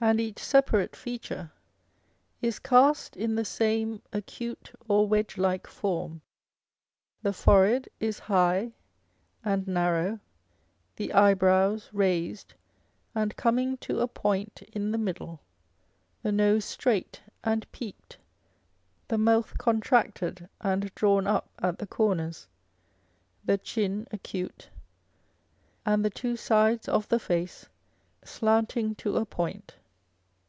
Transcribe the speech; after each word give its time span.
403 0.00 0.10
and 0.22 0.30
each 0.30 0.42
separate 0.42 0.96
feature 0.96 1.52
is 2.40 2.58
cast 2.58 3.18
in 3.18 3.34
the 3.34 3.44
same 3.44 4.00
acute 4.14 4.72
or 4.88 5.06
wedge 5.06 5.36
like 5.36 5.66
form. 5.66 6.22
The 7.22 7.34
forehead 7.34 7.90
is 8.00 8.18
high 8.20 8.72
and 9.44 9.68
narrow, 9.68 10.20
the 10.96 11.12
eyebrows 11.12 11.90
raised 11.92 12.54
and 13.14 13.36
coming 13.36 13.76
to 13.84 14.00
a 14.00 14.08
point 14.08 14.62
in 14.72 14.90
the 14.92 14.96
middle, 14.96 15.40
the 16.22 16.32
nose 16.32 16.64
straight 16.64 17.20
and 17.44 17.70
peaked, 17.70 18.16
the 19.08 19.18
mouth 19.18 19.58
contracted 19.58 20.48
and 20.62 20.94
drawn 20.94 21.26
up 21.26 21.50
at 21.58 21.78
the 21.78 21.86
corners, 21.86 22.48
the 23.44 23.58
chin 23.58 24.06
acute, 24.10 24.70
and 25.84 26.02
the 26.02 26.08
two 26.10 26.36
sides 26.36 26.88
of 26.88 27.06
the 27.10 27.20
face 27.20 27.68
slanting 28.24 28.94
to 28.94 29.18
a 29.18 29.26
point. 29.26 29.74